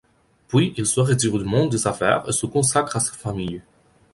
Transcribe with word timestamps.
Puis, 0.47 0.73
il 0.77 0.87
se 0.87 0.99
retire 0.99 1.31
du 1.37 1.43
monde 1.45 1.69
des 1.69 1.85
affaires 1.85 2.27
et 2.27 2.31
se 2.31 2.47
consacre 2.47 2.95
à 2.95 2.99
sa 2.99 3.11
famille. 3.13 3.61